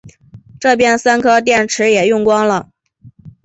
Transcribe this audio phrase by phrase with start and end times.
[0.59, 2.71] 这边三颗电池也用光了